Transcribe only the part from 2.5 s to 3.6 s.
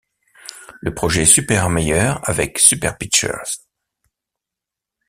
Superpitcher.